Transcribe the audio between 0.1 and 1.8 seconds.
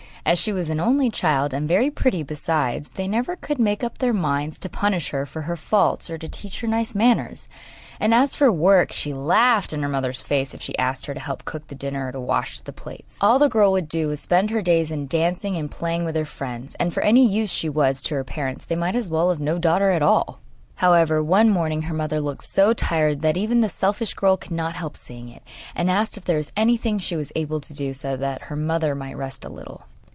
As she was an only child, and